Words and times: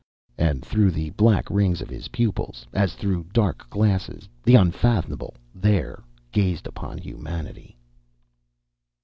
_And 0.35 0.65
through 0.65 0.89
the 0.89 1.11
black 1.11 1.47
rings 1.51 1.79
of 1.79 1.87
his 1.91 2.07
pupils, 2.07 2.65
as 2.73 2.95
through 2.95 3.25
dark 3.33 3.69
glasses, 3.69 4.27
the 4.41 4.55
unfathomable 4.55 5.35
There 5.53 6.01
gazed 6.31 6.65
upon 6.65 6.97
humanity. 6.97 7.77